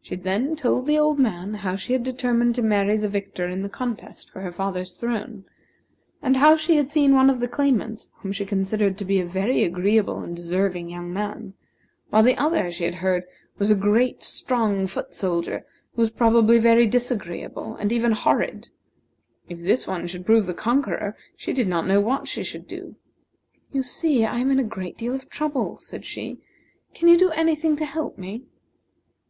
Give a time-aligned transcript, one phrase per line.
[0.00, 3.60] She then told the old man how she had determined to marry the victor in
[3.60, 5.44] the contest for her father's throne,
[6.22, 9.26] and how she had seen one for the claimants whom she considered to be a
[9.26, 11.52] very agreeable and deserving young man;
[12.08, 13.24] while the other, she had heard,
[13.58, 18.68] was a great, strong foot soldier, who was probably very disagreeable, and even horrid.
[19.46, 22.96] If this one should prove the conqueror, she did not know what she should do.
[23.74, 26.38] "You see, I am in a great deal of trouble," said she.
[26.94, 28.44] "Can you do any thing to help me?"